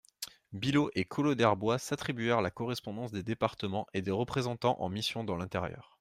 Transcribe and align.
Billaud 0.51 0.89
et 0.95 1.05
Collot-d'Herbois 1.05 1.77
s'attribuèrent 1.77 2.41
la 2.41 2.49
correspondance 2.49 3.11
des 3.11 3.21
départements 3.21 3.85
et 3.93 4.01
des 4.01 4.09
représentants 4.09 4.77
en 4.81 4.89
mission 4.89 5.23
dans 5.23 5.37
l'intérieur. 5.37 5.99